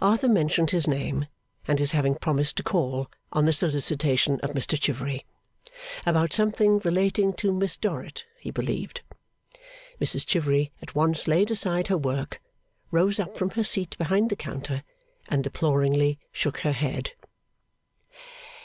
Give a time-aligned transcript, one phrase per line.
[0.00, 1.26] Arthur mentioned his name,
[1.66, 5.26] and his having promised to call, on the solicitation of Mr Chivery.
[6.06, 9.00] About something relating to Miss Dorrit, he believed.
[10.00, 12.40] Mrs Chivery at once laid aside her work,
[12.92, 14.84] rose up from her seat behind the counter,
[15.28, 17.14] and deploringly shook her head.